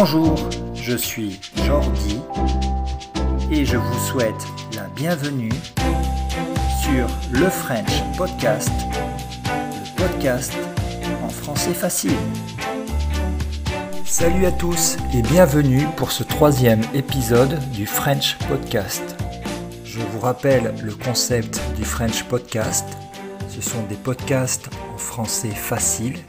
[0.00, 0.38] Bonjour,
[0.74, 2.20] je suis Jordi
[3.50, 4.46] et je vous souhaite
[4.76, 5.50] la bienvenue
[6.80, 8.70] sur le French Podcast,
[9.44, 10.54] le podcast
[11.24, 12.14] en français facile.
[14.04, 19.02] Salut à tous et bienvenue pour ce troisième épisode du French Podcast.
[19.82, 22.86] Je vous rappelle le concept du French Podcast.
[23.48, 26.20] Ce sont des podcasts en français facile,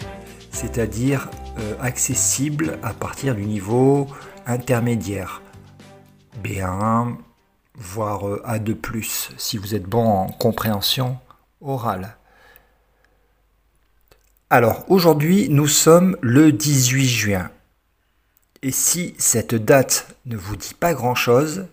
[0.51, 4.07] c'est-à-dire euh, accessibles à partir du niveau
[4.45, 5.41] intermédiaire.
[6.43, 7.15] B1,
[7.75, 8.77] voire euh, A2+,
[9.37, 11.17] si vous êtes bon en compréhension
[11.61, 12.17] orale.
[14.49, 17.51] Alors, aujourd'hui, nous sommes le 18 juin.
[18.61, 21.67] Et si cette date ne vous dit pas grand-chose,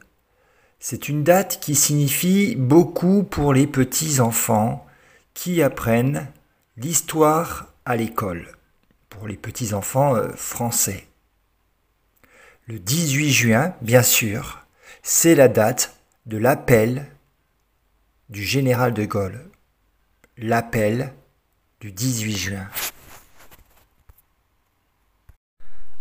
[0.78, 4.86] c'est une date qui signifie beaucoup pour les petits enfants
[5.34, 6.28] qui apprennent
[6.76, 8.55] l'histoire à l'école,
[9.24, 11.06] les petits enfants euh, français.
[12.66, 14.66] Le 18 juin, bien sûr,
[15.02, 17.06] c'est la date de l'appel
[18.28, 19.48] du général de Gaulle.
[20.36, 21.12] L'appel
[21.80, 22.68] du 18 juin.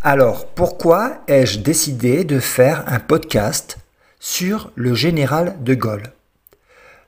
[0.01, 3.77] Alors, pourquoi ai-je décidé de faire un podcast
[4.19, 6.11] sur le général de Gaulle?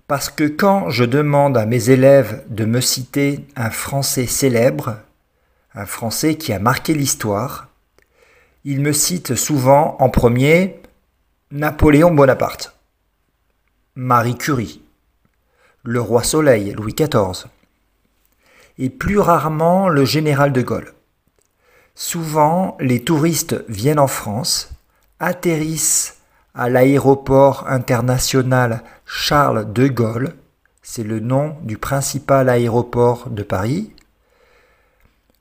[0.08, 5.00] Parce que quand je demande à mes élèves de me citer un Français célèbre,
[5.78, 7.67] un Français qui a marqué l'histoire,
[8.64, 10.81] ils me citent souvent en premier
[11.52, 12.75] Napoléon Bonaparte,
[13.95, 14.81] Marie Curie,
[15.83, 17.45] le roi Soleil Louis XIV,
[18.80, 20.94] et plus rarement le général de Gaulle.
[21.94, 24.72] Souvent, les touristes viennent en France,
[25.20, 26.17] atterrissent
[26.55, 30.33] à l'aéroport international Charles de Gaulle,
[30.81, 33.92] c'est le nom du principal aéroport de Paris.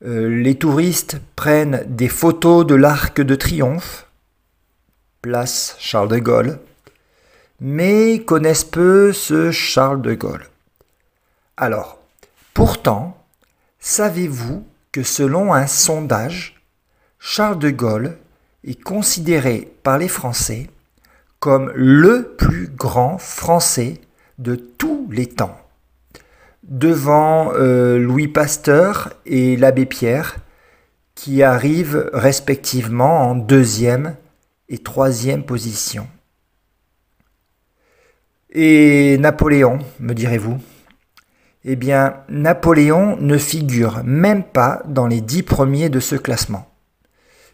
[0.05, 4.07] Euh, les touristes prennent des photos de l'arc de triomphe,
[5.21, 6.59] place Charles de Gaulle,
[7.59, 10.47] mais connaissent peu ce Charles de Gaulle.
[11.57, 11.97] Alors,
[12.53, 13.23] pourtant,
[13.79, 16.61] savez-vous que selon un sondage,
[17.19, 18.17] Charles de Gaulle
[18.63, 20.69] est considéré par les Français
[21.39, 24.01] comme le plus grand Français
[24.37, 25.57] de tous les temps,
[26.67, 30.37] devant euh, Louis Pasteur et l'abbé Pierre,
[31.15, 34.15] qui arrivent respectivement en deuxième
[34.69, 36.07] et troisième position.
[38.51, 40.59] Et Napoléon, me direz-vous?
[41.63, 46.69] Eh bien, Napoléon ne figure même pas dans les dix premiers de ce classement.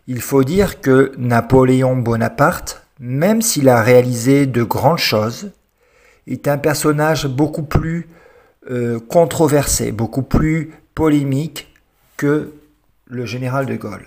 [0.07, 5.51] Il faut dire que Napoléon Bonaparte, même s'il a réalisé de grandes choses,
[6.27, 8.07] est un personnage beaucoup plus
[8.69, 11.73] euh, controversé, beaucoup plus polémique
[12.17, 12.53] que
[13.05, 14.05] le général de Gaulle.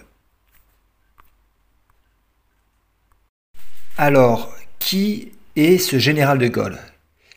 [3.98, 6.78] Alors, qui est ce général de Gaulle?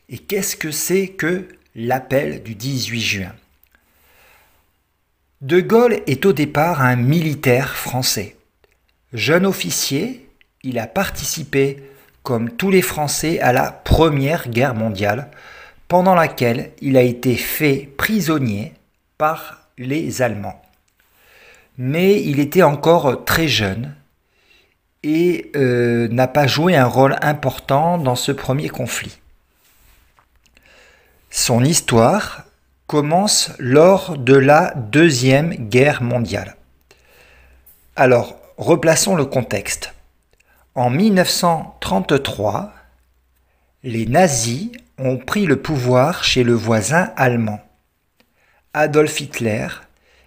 [0.08, 3.32] Et qu'est-ce que c'est que l'appel du 18 juin?
[5.40, 8.36] De Gaulle est au départ un militaire français.
[9.12, 10.28] Jeune officier,
[10.62, 11.82] il a participé,
[12.22, 15.30] comme tous les Français, à la Première Guerre mondiale,
[15.90, 18.72] pendant laquelle il a été fait prisonnier
[19.18, 20.62] par les Allemands.
[21.78, 23.96] Mais il était encore très jeune
[25.02, 29.18] et euh, n'a pas joué un rôle important dans ce premier conflit.
[31.28, 32.44] Son histoire
[32.86, 36.54] commence lors de la Deuxième Guerre mondiale.
[37.96, 39.92] Alors, replaçons le contexte.
[40.76, 42.72] En 1933,
[43.82, 44.70] les nazis
[45.16, 47.60] pris le pouvoir chez le voisin allemand.
[48.74, 49.68] Adolf Hitler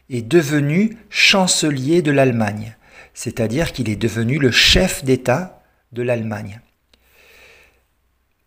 [0.09, 2.75] est devenu chancelier de l'Allemagne,
[3.13, 5.61] c'est-à-dire qu'il est devenu le chef d'État
[5.91, 6.59] de l'Allemagne.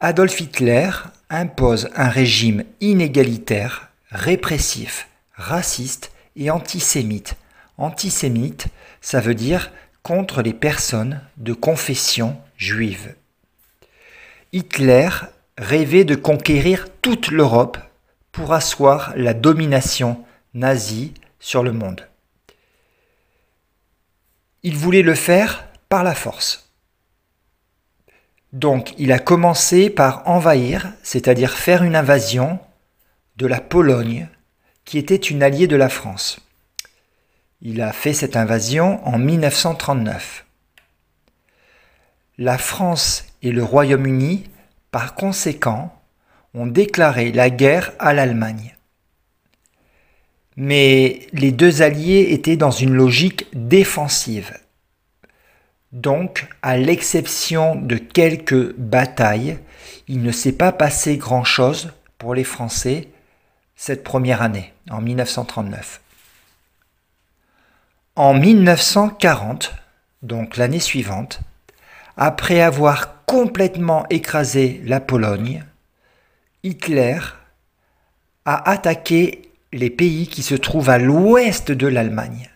[0.01, 0.91] Adolf Hitler
[1.31, 7.37] impose un régime inégalitaire, répressif, raciste et antisémite.
[7.79, 8.67] Antisémite,
[9.01, 9.71] ça veut dire
[10.03, 13.15] contre les personnes de confession juive.
[14.53, 15.09] Hitler
[15.59, 17.79] rêvait de conquérir toute l'Europe
[18.33, 20.25] pour asseoir la domination
[20.55, 22.07] nazie sur le monde.
[24.63, 26.73] Il voulait le faire par la force.
[28.53, 32.59] Donc il a commencé par envahir, c'est-à-dire faire une invasion
[33.37, 34.29] de la Pologne,
[34.85, 36.41] qui était une alliée de la France.
[37.61, 40.45] Il a fait cette invasion en 1939.
[42.39, 44.45] La France et le Royaume-Uni,
[44.97, 45.95] par conséquent,
[46.55, 48.75] ont déclaré la guerre à l'Allemagne.
[50.57, 54.59] Mais les deux alliés étaient dans une logique défensive.
[55.93, 59.59] Donc, à l'exception de quelques batailles,
[60.09, 63.09] il ne s'est pas passé grand-chose pour les Français
[63.75, 66.01] cette première année, en 1939.
[68.15, 69.75] En 1940,
[70.23, 71.43] donc l'année suivante,
[72.17, 75.65] après avoir complètement écrasé la Pologne,
[76.63, 77.19] Hitler
[78.45, 82.51] a attaqué les pays qui se trouvent à l'ouest de l'Allemagne,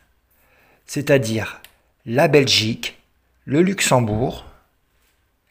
[0.86, 1.60] c'est-à-dire
[2.06, 2.98] la Belgique,
[3.44, 4.46] le Luxembourg,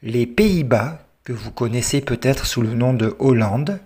[0.02, 3.80] les Pays-Bas, que vous connaissez peut-être sous le nom de Hollande,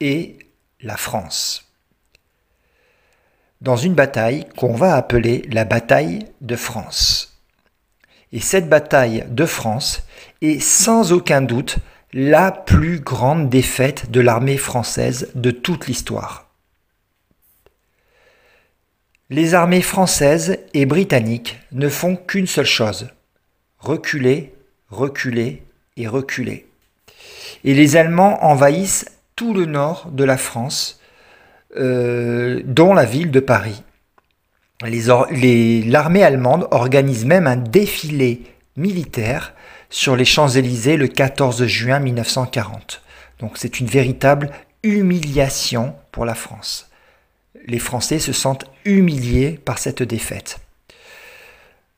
[0.00, 0.38] et
[0.80, 1.72] la France.
[3.62, 7.35] Dans une bataille qu'on va appeler la bataille de France.
[8.36, 10.06] Et cette bataille de France
[10.42, 11.78] est sans aucun doute
[12.12, 16.50] la plus grande défaite de l'armée française de toute l'histoire.
[19.30, 23.08] Les armées françaises et britanniques ne font qu'une seule chose,
[23.78, 24.52] reculer,
[24.90, 25.62] reculer
[25.96, 26.66] et reculer.
[27.64, 31.00] Et les Allemands envahissent tout le nord de la France,
[31.78, 33.82] euh, dont la ville de Paris.
[34.82, 38.42] L'armée allemande organise même un défilé
[38.76, 39.54] militaire
[39.88, 43.02] sur les Champs-Élysées le 14 juin 1940.
[43.38, 44.50] Donc c'est une véritable
[44.82, 46.90] humiliation pour la France
[47.66, 50.60] les Français se sentent humiliés par cette défaite.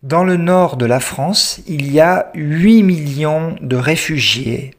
[0.03, 4.75] Dans le nord de la France, il y a 8 millions de réfugiés,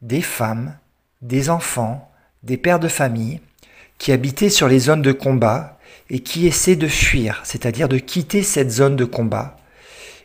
[0.00, 0.76] des femmes,
[1.22, 2.10] des enfants,
[2.42, 3.40] des pères de famille,
[3.98, 5.78] qui habitaient sur les zones de combat
[6.10, 9.56] et qui essaient de fuir, c'est-à-dire de quitter cette zone de combat.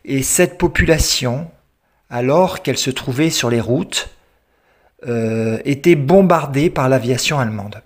[0.03, 1.49] Et cette population,
[2.09, 4.09] alors qu'elle se trouvait sur les routes,
[5.07, 7.81] euh, était bombardée par l'aviation allemande.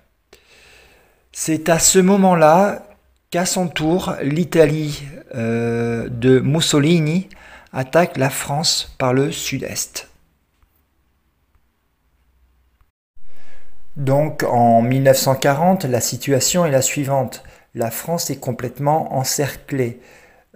[1.33, 2.87] C'est à ce moment-là
[3.31, 5.03] qu'à son tour, l'Italie
[5.35, 7.27] euh, de Mussolini
[7.73, 10.09] attaque la France par le sud-est.
[13.97, 17.43] Donc en 1940, la situation est la suivante.
[17.75, 19.99] La France est complètement encerclée.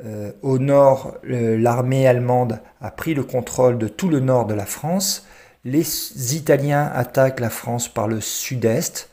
[0.04, 4.66] Euh, au nord, l'armée allemande a pris le contrôle de tout le nord de la
[4.66, 5.28] France.
[5.66, 9.10] Les Italiens attaquent la France par le sud-est.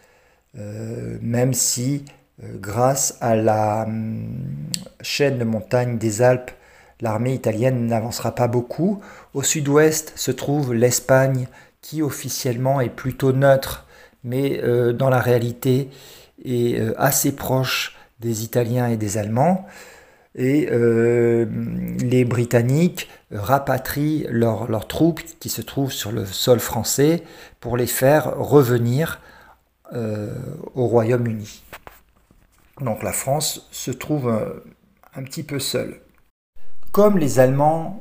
[0.58, 2.04] Euh, même si
[2.42, 4.24] euh, grâce à la hum,
[5.00, 6.50] chaîne de montagnes des Alpes,
[7.00, 9.00] l'armée italienne n'avancera pas beaucoup.
[9.34, 11.46] Au sud-ouest se trouve l'Espagne
[11.82, 13.86] qui officiellement est plutôt neutre,
[14.22, 14.60] mais
[14.92, 15.88] dans la réalité
[16.44, 19.66] est assez proche des Italiens et des Allemands.
[20.34, 27.22] Et les Britanniques rapatrient leurs troupes qui se trouvent sur le sol français
[27.58, 29.20] pour les faire revenir
[29.92, 30.32] euh,
[30.76, 31.64] au Royaume-Uni.
[32.80, 34.64] Donc la France se trouve euh,
[35.16, 36.00] un petit peu seule.
[36.92, 38.00] Comme les Allemands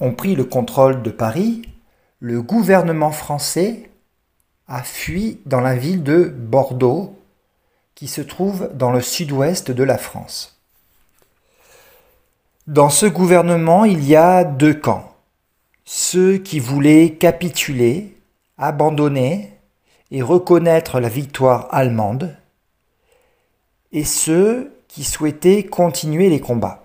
[0.00, 1.68] ont pris le contrôle de Paris,
[2.20, 3.90] le gouvernement français
[4.66, 7.18] a fui dans la ville de Bordeaux,
[8.00, 10.58] qui se trouve dans le sud-ouest de la France.
[12.66, 15.14] Dans ce gouvernement, il y a deux camps.
[15.84, 18.16] Ceux qui voulaient capituler,
[18.56, 19.52] abandonner
[20.10, 22.34] et reconnaître la victoire allemande,
[23.92, 26.82] et ceux qui souhaitaient continuer les combats.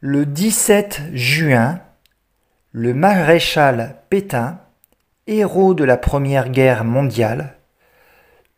[0.00, 1.78] Le 17 juin,
[2.72, 4.60] le maréchal Pétain,
[5.26, 7.58] héros de la Première Guerre mondiale,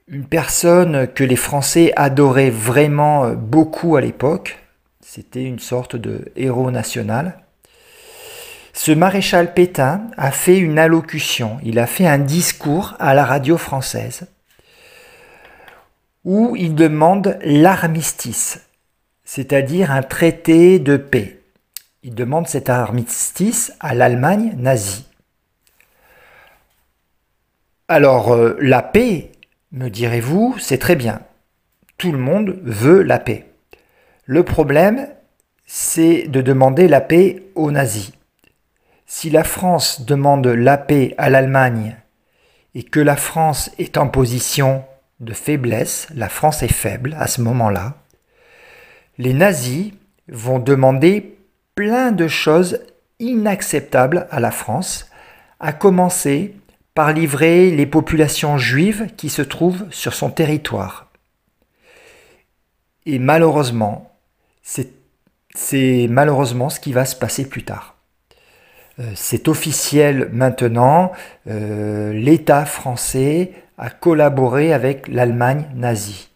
[0.09, 4.59] une personne que les Français adoraient vraiment beaucoup à l'époque,
[5.01, 7.39] c'était une sorte de héros national,
[8.73, 13.57] ce maréchal Pétain a fait une allocution, il a fait un discours à la radio
[13.57, 14.27] française
[16.25, 18.61] où il demande l'armistice,
[19.25, 21.41] c'est-à-dire un traité de paix.
[22.03, 25.07] Il demande cet armistice à l'Allemagne nazie.
[27.89, 29.31] Alors, euh, la paix,
[29.73, 31.21] me direz-vous, c'est très bien.
[31.99, 33.47] Tout le monde veut la paix.
[34.25, 35.09] Le problème,
[35.67, 38.13] c'est de demander la paix aux nazis.
[39.07, 41.97] Si la France demande la paix à l'Allemagne
[42.75, 44.85] et que la France est en position
[45.21, 47.95] de faiblesse, la France est faible à ce moment-là,
[49.19, 49.93] les nazis
[50.29, 51.39] vont demander
[51.75, 52.81] plein de choses
[53.19, 55.11] inacceptables à la France,
[55.61, 56.55] à commencer
[56.97, 61.11] par livrer les populations juives qui se trouvent sur son territoire.
[63.05, 64.17] Et malheureusement,
[64.63, 67.97] c'est malheureusement ce qui va se passer plus tard.
[68.99, 71.13] Euh, c'est officiel maintenant,
[71.49, 76.31] euh, l'État français a collaboré avec l'Allemagne nazie.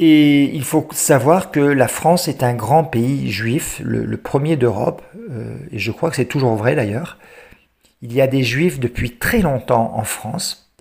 [0.00, 5.02] Et il faut savoir que la France est un grand pays juif, le, premier d'Europe,
[5.30, 7.16] euh, et je crois que c'est toujours vrai d'ailleurs.
[8.02, 10.72] Il y a des juifs depuis très longtemps en France,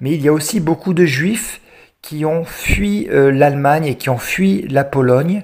[0.00, 1.60] mais il y a aussi beaucoup de juifs
[2.02, 5.42] qui ont fui euh, l'Allemagne et qui ont fui la Pologne.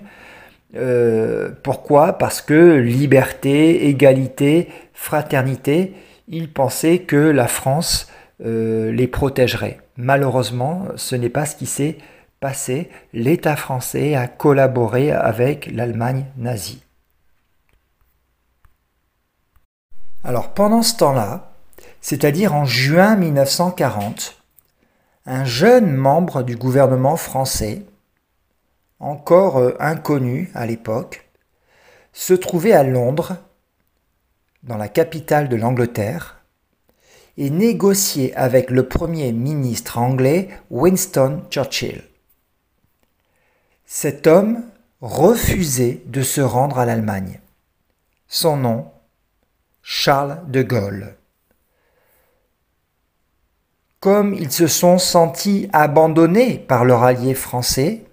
[0.77, 2.19] Euh, pourquoi?
[2.19, 5.95] Parce que liberté, égalité, fraternité,
[6.29, 8.09] ils pensaient que la France
[8.45, 9.79] les protégerait.
[9.97, 11.99] Malheureusement, ce n'est pas ce qui s'est
[12.43, 16.83] passé, l'État français a collaboré avec l'Allemagne nazie.
[20.25, 21.53] Alors pendant ce temps-là,
[22.01, 24.43] c'est-à-dire en juin 1940,
[25.27, 27.83] un jeune membre du gouvernement français,
[29.01, 31.29] encore euh, inconnu à l'époque,
[32.13, 33.37] se trouvait à Londres,
[34.63, 36.43] dans la capitale de l'Angleterre,
[37.37, 42.03] et négociait avec le Premier ministre anglais Winston Churchill.
[43.87, 44.63] Cet homme
[45.01, 47.41] refusait de se rendre à l'Allemagne.
[48.29, 48.87] Son nom,
[49.83, 51.17] Charles de Gaulle.
[53.99, 58.05] Comme ils se sont sentis abandonnés par leur allié français,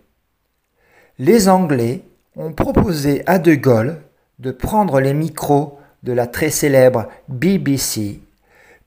[1.20, 2.02] les Anglais
[2.36, 4.02] ont proposé à de Gaulle
[4.40, 8.20] de prendre les micros de la très célèbre BBC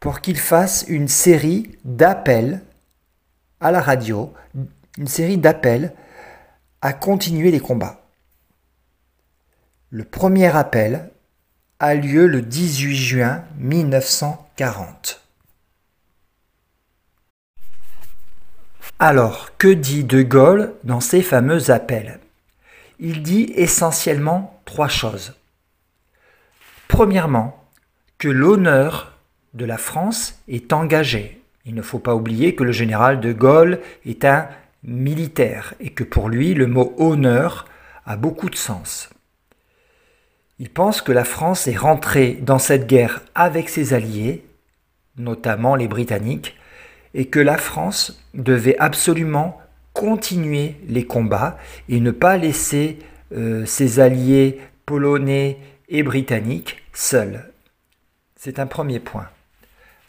[0.01, 2.63] pour qu'il fasse une série d'appels
[3.61, 4.33] à la radio,
[4.99, 5.93] une série d'appels
[6.81, 8.01] à continuer les combats.
[9.91, 11.12] Le premier appel
[11.91, 15.21] lieu le 18 juin 1940.
[19.01, 22.21] Alors, que dit De Gaulle dans ces fameux appels?
[23.01, 25.35] Il dit essentiellement trois choses.
[26.87, 27.67] Premièrement,
[28.19, 29.19] que l'honneur
[29.55, 31.43] de la France est engagé.
[31.65, 34.49] Il ne faut pas oublier que le général de Gaulle est un
[34.85, 37.67] militaire et que pour lui le mot honneur
[38.07, 39.12] a beaucoup de sens.
[40.63, 44.47] Il pense que la France est rentrée dans cette guerre avec ses alliés,
[45.17, 46.57] notamment les Britanniques,
[47.15, 49.61] et que la France devait absolument
[49.93, 53.01] continuer les combats et ne pas laisser
[53.33, 57.51] euh, ses alliés polonais et britanniques seuls.
[58.37, 59.27] C'est un premier point.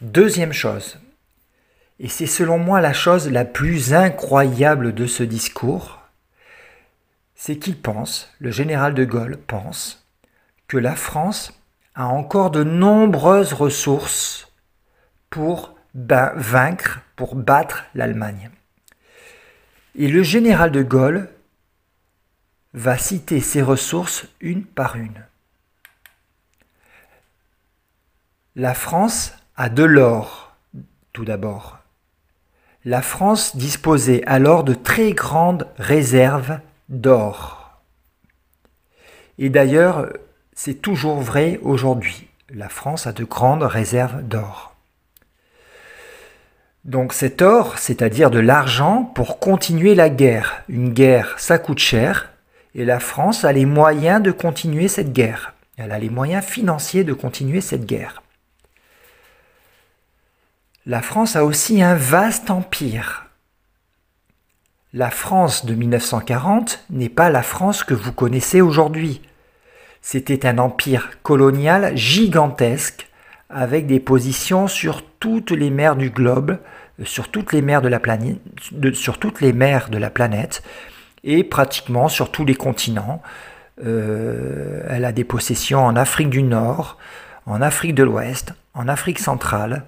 [0.01, 0.99] Deuxième chose,
[1.99, 5.99] et c'est selon moi la chose la plus incroyable de ce discours,
[7.33, 10.02] c'est qu'il pense, le général de Gaulle pense,
[10.77, 11.53] la France
[11.95, 14.51] a encore de nombreuses ressources
[15.29, 18.49] pour vaincre, pour battre l'Allemagne.
[19.95, 21.29] Et le général de Gaulle
[22.73, 25.23] va citer ces ressources une par une.
[28.55, 30.55] La France a de l'or,
[31.11, 31.83] tout d'abord
[32.85, 37.81] la France disposait alors de très grandes réserves d'or.
[39.37, 40.09] Et d'ailleurs,
[40.55, 42.27] c'est toujours vrai aujourd'hui.
[42.49, 44.75] La France a de grandes réserves d'or.
[46.85, 50.63] Donc cet or, c'est-à-dire de l'argent pour continuer la guerre.
[50.67, 52.31] Une guerre, ça coûte cher,
[52.75, 55.53] et la France a les moyens de continuer cette guerre.
[55.77, 58.21] Elle a les moyens financiers de continuer cette guerre.
[60.85, 63.27] La France a aussi un vaste empire.
[64.91, 69.21] La France de 1940 n'est pas la France que vous connaissez aujourd'hui.
[70.05, 73.07] C'était un empire colonial gigantesque
[73.49, 76.59] avec des positions sur toutes les mers du globe,
[77.05, 78.37] sur toutes les mers de la planète,
[78.91, 80.61] sur toutes les mers de la planète
[81.23, 83.21] et pratiquement sur tous les continents.
[83.83, 86.97] Euh, elle a des possessions en Afrique du Nord,
[87.45, 89.85] en Afrique de l'Ouest, en Afrique centrale,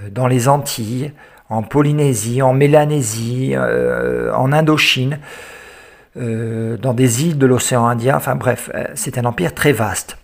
[0.00, 1.12] euh, dans les Antilles,
[1.50, 5.18] en Polynésie, en Mélanésie, euh, en Indochine,
[6.16, 8.16] euh, dans des îles de l'océan Indien.
[8.16, 10.18] Enfin bref, c'est un empire très vaste.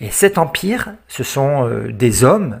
[0.00, 2.60] Et cet empire, ce sont des hommes,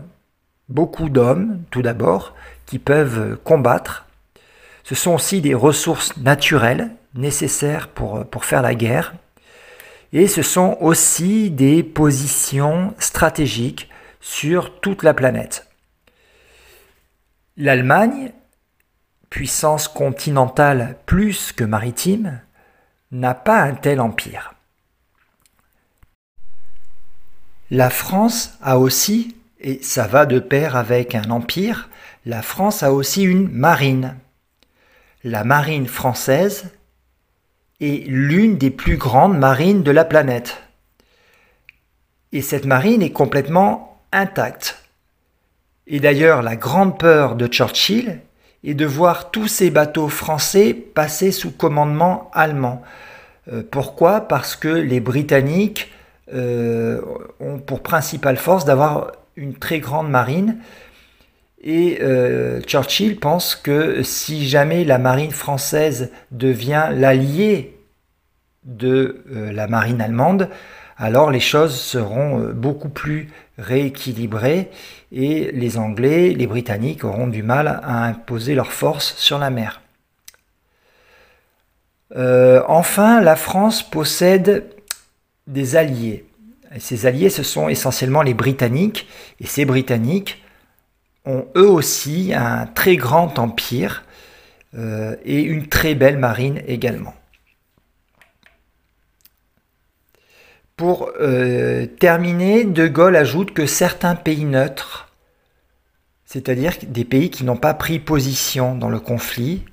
[0.68, 2.34] beaucoup d'hommes tout d'abord,
[2.66, 4.06] qui peuvent combattre.
[4.82, 9.14] Ce sont aussi des ressources naturelles nécessaires pour, pour faire la guerre.
[10.12, 13.88] Et ce sont aussi des positions stratégiques
[14.20, 15.66] sur toute la planète.
[17.56, 18.32] L'Allemagne,
[19.30, 22.40] puissance continentale plus que maritime,
[23.10, 24.54] n'a pas un tel empire.
[27.70, 31.88] La France a aussi, et ça va de pair avec un empire,
[32.24, 34.16] la France a aussi une marine.
[35.24, 36.70] La marine française
[37.80, 40.62] est l'une des plus grandes marines de la planète.
[42.32, 44.82] Et cette marine est complètement intacte.
[45.86, 48.20] Et d'ailleurs, la grande peur de Churchill
[48.64, 52.82] et de voir tous ces bateaux français passer sous commandement allemand.
[53.52, 54.20] Euh, pourquoi?
[54.20, 55.90] Parce que les Britanniques
[56.34, 57.00] euh,
[57.40, 60.58] ont pour principale force d'avoir une très grande marine.
[61.62, 67.74] Et euh, Churchill pense que si jamais la marine française devient l'allié
[68.64, 70.50] de la marine allemande,
[70.98, 74.70] alors les choses seront beaucoup plus rééquilibrées
[75.12, 79.82] et les Anglais, les Britanniques auront du mal à imposer leur force sur la mer.
[82.16, 84.64] Euh, enfin, la France possède
[85.46, 86.24] des alliés.
[86.74, 89.08] Et ces alliés, ce sont essentiellement les Britanniques.
[89.40, 90.42] Et ces Britanniques
[91.24, 94.04] ont eux aussi un très grand empire
[94.76, 97.14] euh, et une très belle marine également.
[100.78, 105.08] Pour euh, terminer, De Gaulle ajoute que certains pays neutres,
[106.24, 109.64] c'est-à-dire des pays qui n'ont pas pris position dans le conflit,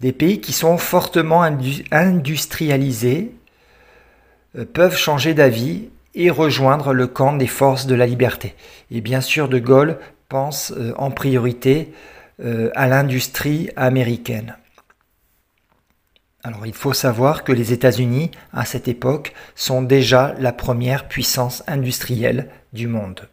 [0.00, 1.42] des pays qui sont fortement
[1.92, 3.32] industrialisés
[4.56, 8.54] euh, peuvent changer d'avis et rejoindre le camp des forces de la liberté.
[8.90, 9.98] Et bien sûr, De Gaulle
[10.30, 11.92] pense euh, en priorité
[12.74, 14.56] à l'industrie américaine.
[16.46, 21.64] Alors il faut savoir que les États-Unis, à cette époque, sont déjà la première puissance
[21.66, 23.28] industrielle du monde.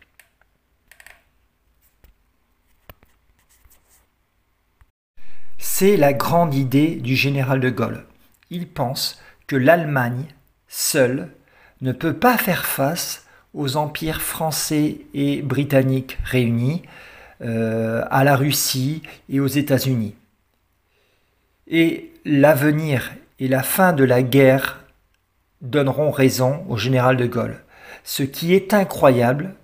[5.60, 8.03] C'est la grande idée du général de Gaulle.
[8.50, 10.25] Il pense que l'Allemagne,
[10.67, 11.29] seule,
[11.82, 16.82] ne peut pas faire face aux empires français et britanniques réunis,
[17.41, 20.15] euh, à la Russie et aux États-Unis.
[21.67, 24.84] Et l'avenir et la fin de la guerre
[25.62, 27.58] donneront raison au général de Gaulle.
[28.03, 29.55] Ce qui est incroyable,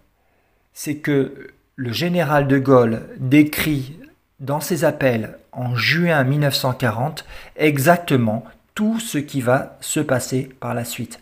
[0.73, 3.97] c'est que le général de Gaulle décrit
[4.39, 7.25] dans ses appels en juin 1940
[7.57, 8.45] exactement
[8.75, 11.19] tout ce qui va se passer par la suite.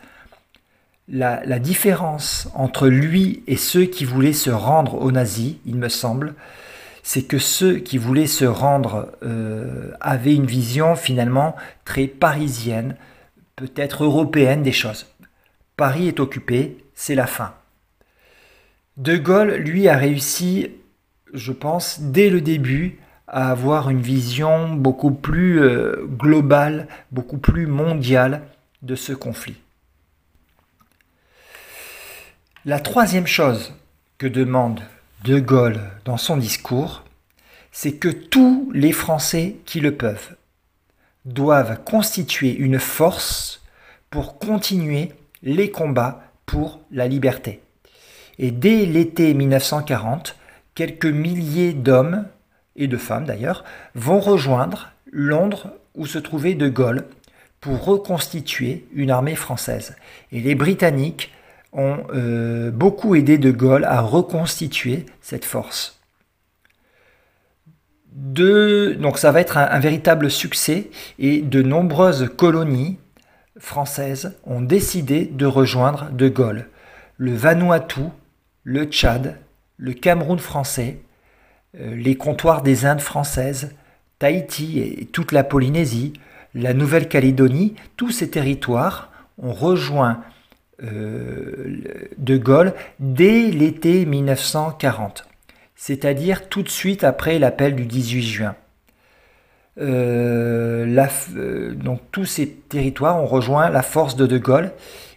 [1.09, 6.35] La, différence entre lui et ceux qui voulaient se rendre aux nazis, il me semble,
[7.07, 12.97] c'est que ceux qui voulaient se rendre euh, avaient une vision finalement très parisienne,
[13.55, 15.07] peut-être européenne des choses.
[15.77, 17.53] Paris est occupé, c'est la fin.
[18.97, 20.71] De Gaulle, lui, a réussi,
[21.33, 27.67] je pense, dès le début, à avoir une vision beaucoup plus euh, globale, beaucoup plus
[27.67, 28.41] mondiale
[28.81, 29.55] de ce conflit.
[32.65, 33.73] La troisième chose
[34.17, 34.81] que demande
[35.23, 37.03] De Gaulle dans son discours,
[37.71, 40.35] c'est que tous les Français qui le peuvent
[41.25, 43.63] doivent constituer une force
[44.09, 47.61] pour continuer les combats pour la liberté.
[48.37, 50.35] Et dès l'été 1940,
[50.75, 52.27] quelques milliers d'hommes
[52.75, 53.63] et de femmes d'ailleurs,
[53.95, 57.05] vont rejoindre Londres où se trouvait De Gaulle
[57.59, 59.95] pour reconstituer une armée française.
[60.31, 61.33] Et les Britanniques
[61.73, 65.99] ont euh, beaucoup aidé De Gaulle à reconstituer cette force.
[68.13, 72.97] donc ça va être un, véritable succès et de nombreuses colonies
[73.59, 76.67] françaises ont décidé de rejoindre De Gaulle.
[77.17, 78.01] Le Vanuatu,
[78.63, 79.37] le Tchad,
[79.77, 80.99] le Cameroun français,
[81.79, 83.71] euh, les comptoirs des Indes françaises,
[84.19, 86.13] Tahiti et toute la Polynésie,
[86.55, 90.23] la Nouvelle-Calédonie, tous ces territoires ont rejoint
[90.79, 95.27] De Gaulle dès l'été 1940,
[95.75, 98.55] c'est-à-dire tout de suite après l'appel du 18 juin.
[99.79, 104.71] Euh, donc tous ces territoires ont rejoint la force de De Gaulle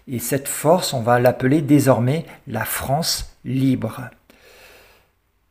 [0.07, 4.11] et cette force, on va l'appeler désormais la France libre.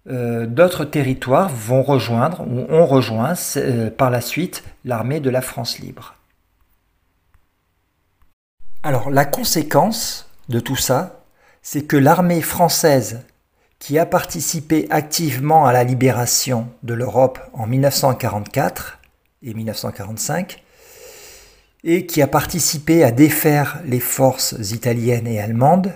[0.09, 5.41] Euh, d'autres territoires vont rejoindre ou ont rejoint euh, par la suite l'armée de la
[5.41, 6.15] France libre.
[8.83, 11.23] Alors la conséquence de tout ça,
[11.61, 13.25] c'est que l'armée française
[13.77, 18.99] qui a participé activement à la libération de l'Europe en 1944
[19.43, 20.63] et 1945,
[21.83, 25.93] et qui a participé à défaire les forces italiennes et allemandes,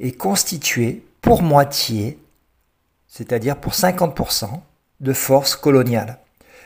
[0.00, 2.18] est constituée pour moitié
[3.14, 4.48] c'est-à-dire pour 50%
[4.98, 6.18] de forces coloniales,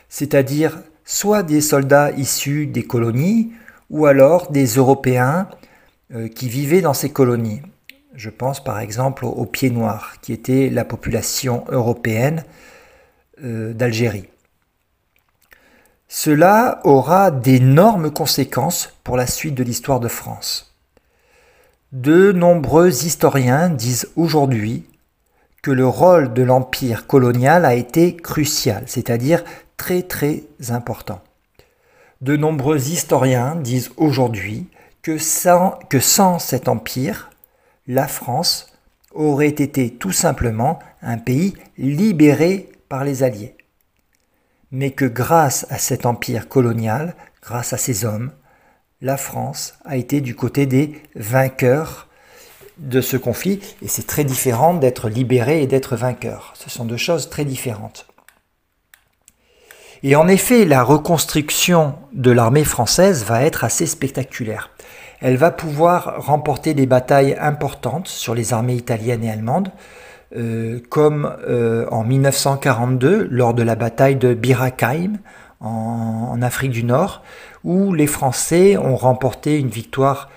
[0.09, 3.53] c'est-à-dire soit des soldats issus des colonies
[3.90, 5.48] ou alors des Européens
[6.14, 7.62] euh, qui vivaient dans ces colonies.
[8.14, 12.44] Je pense par exemple aux, Pieds Noirs, qui était la population européenne
[13.44, 14.29] euh, d'Algérie.
[16.09, 20.74] Cela aura d'énormes conséquences pour la suite de l'histoire de France.
[21.92, 24.87] De nombreux historiens disent aujourd'hui
[25.62, 29.44] que le rôle de l'empire colonial a été crucial, c'est-à-dire
[29.77, 31.20] très très important.
[32.20, 34.66] De nombreux historiens disent aujourd'hui
[35.02, 37.31] que sans, cet empire,
[37.87, 38.72] la France
[39.14, 43.54] aurait été tout simplement un pays libéré par les Alliés.
[44.72, 48.33] Mais que grâce à cet empire colonial, grâce à ces hommes,
[49.00, 52.09] la France a été du côté des vainqueurs
[52.78, 56.52] de ce conflit, et c'est très différent d'être libéré et d'être vainqueur.
[56.57, 58.08] Ce sont deux choses très différentes.
[60.03, 64.71] Et en effet, la reconstruction de l'armée française va être assez spectaculaire.
[65.21, 69.73] Elle va pouvoir remporter des batailles importantes sur les armées italiennes et allemandes,
[70.37, 75.19] euh, comme euh, en 1942 lors de la bataille de Birakheim
[75.61, 77.23] en, en, Afrique du Nord,
[77.65, 80.31] où les Français ont remporté une victoire,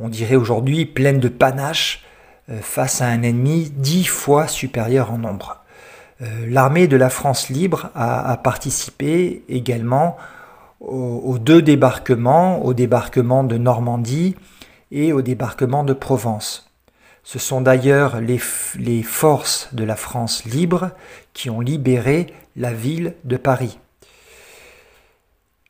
[0.00, 2.04] on dirait aujourd'hui, pleine de panache
[2.50, 5.62] euh, face à un ennemi dix fois supérieur en nombre.
[6.20, 10.16] L'armée de la France libre a, participé également
[10.80, 14.34] aux, deux débarquements, au débarquement de Normandie
[14.90, 16.72] et au débarquement de Provence.
[17.22, 18.40] Ce sont d'ailleurs les,
[18.78, 20.90] les, forces de la France libre
[21.34, 22.26] qui ont libéré
[22.56, 23.78] la ville de Paris.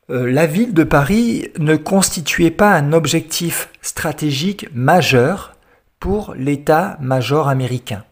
[0.09, 5.55] Euh, la ville de Paris ne constituait pas un objectif stratégique majeur
[5.99, 8.03] pour l'état-major américain.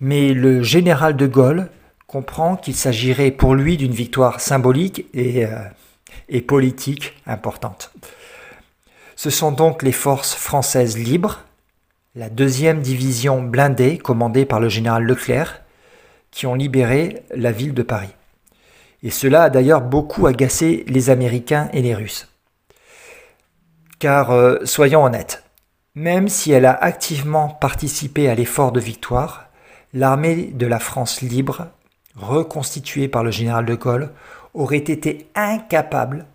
[0.00, 1.68] Mais le général de Gaulle
[2.06, 5.58] comprend qu'il s'agirait pour lui d'une victoire symbolique et euh,
[6.28, 7.92] et politique importante.
[9.14, 11.44] Ce sont donc les forces françaises libres,
[12.14, 15.62] la deuxième division blindée commandée par le général Leclerc,
[16.30, 18.14] qui ont libéré la ville de Paris.
[19.02, 22.28] Et cela a d'ailleurs beaucoup agacé les Américains et les Russes.
[23.98, 25.44] Car, euh, soyons honnêtes,
[25.94, 29.45] même si elle a activement participé à l'effort de victoire,
[29.92, 31.68] l'armée de la France libre,
[32.16, 34.10] reconstituée par le général de Gaulle,
[34.54, 36.26] aurait été incapable,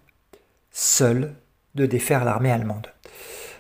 [0.72, 1.34] seul,
[1.76, 2.88] de défaire l'armée allemande.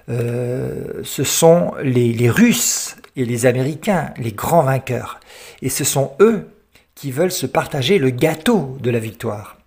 [0.09, 5.19] Euh, ce sont les, Russes et les Américains les grands vainqueurs.
[5.61, 6.47] Et ce sont eux
[6.95, 9.57] qui veulent se partager le gâteau de la victoire.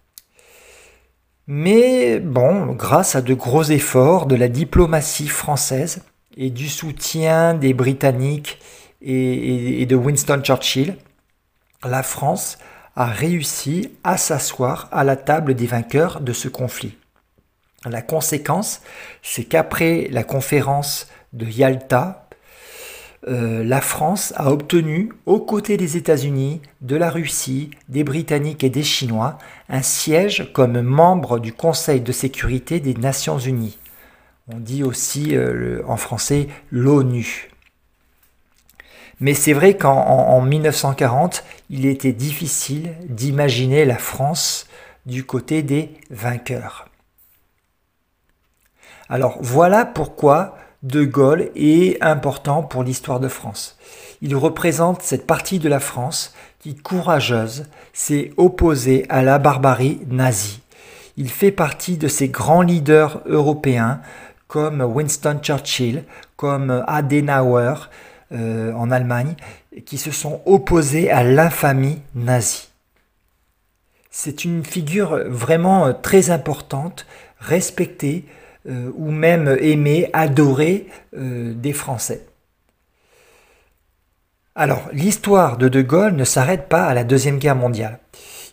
[1.47, 6.03] Mais bon, grâce à de gros efforts de la diplomatie française
[6.37, 8.59] et du soutien des Britanniques
[9.05, 10.97] et, de Winston Churchill,
[11.85, 12.59] la France
[12.97, 16.97] a réussi à s'asseoir à la table des vainqueurs de ce conflit.
[17.85, 18.81] La conséquence,
[19.23, 22.29] c'est qu'après la conférence de Yalta,
[23.27, 28.71] euh, la France a obtenu, aux côtés des États-Unis, de la Russie, des Britanniques et
[28.71, 29.39] des Chinois,
[29.69, 33.79] un siège comme membre du Conseil de sécurité des Nations Unies.
[34.49, 37.49] On dit aussi euh, en français l'ONU.
[39.25, 44.67] Mais c'est vrai qu'en 1940, il était difficile d'imaginer la France
[45.07, 46.91] du côté des vainqueurs.
[49.09, 53.79] Alors voilà pourquoi De Gaulle est important pour l'histoire de France.
[54.21, 60.61] Il représente cette partie de la France qui, courageuse, s'est opposée à la barbarie nazie.
[61.17, 64.03] Il fait partie de ces grands leaders européens
[64.49, 66.05] comme Winston Churchill,
[66.37, 67.89] comme Adenauer,
[68.33, 69.35] euh, en Allemagne
[69.85, 72.71] qui se sont opposés à l'infamie nazie.
[74.11, 77.05] C'est une figure vraiment euh, très importante,
[77.39, 78.25] respectée
[78.67, 82.25] euh, ou même aimée, adorée des Français.
[84.55, 87.99] Alors, l'histoire de De Gaulle ne s'arrête pas à la Deuxième Guerre mondiale.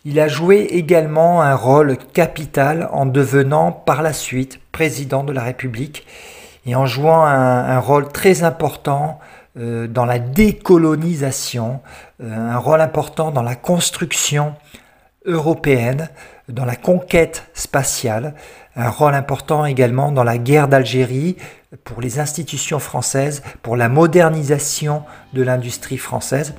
[0.04, 5.42] Il a joué également un rôle capital en devenant par la suite président de la
[5.42, 6.06] République
[6.66, 9.18] et en jouant un rôle très important
[9.54, 11.80] dans la décolonisation,
[12.22, 14.54] euh, un rôle important dans la construction
[15.26, 16.08] européenne,
[16.48, 18.34] dans la conquête spatiale,
[18.76, 21.36] un rôle important également dans la guerre d'Algérie,
[21.84, 25.02] pour les institutions françaises, pour la modernisation
[25.34, 26.54] de l'industrie française.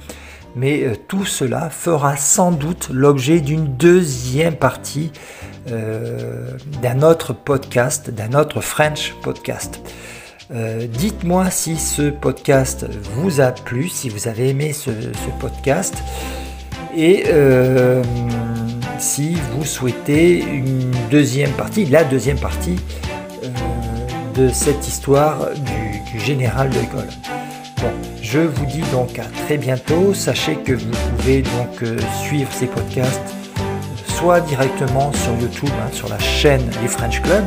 [0.55, 5.11] Mais euh, tout cela fera sans doute l'objet d'une deuxième partie
[5.65, 9.79] d'un autre podcast, d'un autre French podcast.
[10.55, 12.85] Euh, dites-moi si ce podcast
[13.15, 14.91] vous a plu, si vous avez aimé ce,
[15.39, 15.95] podcast
[16.95, 18.03] et euh,
[18.99, 22.75] si vous souhaitez une deuxième partie, la deuxième partie
[23.43, 23.47] euh,
[24.35, 27.09] de cette histoire du, général de Gaulle.
[27.81, 27.89] Bon,
[28.21, 30.13] je vous dis donc à très bientôt.
[30.13, 31.83] Sachez que vous pouvez donc
[32.23, 33.33] suivre ces podcasts
[34.05, 37.43] soit directement sur YouTube, hein, sur la chaîne des French Club,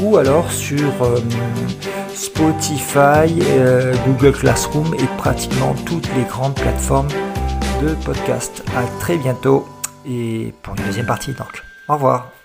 [0.00, 0.94] ou alors sur
[2.18, 7.08] Spotify, euh, Google Classroom et pratiquement toutes les grandes plateformes
[7.80, 8.64] de podcast.
[8.76, 9.68] À très bientôt
[10.04, 11.62] et pour une deuxième partie donc.
[11.88, 12.37] Au revoir.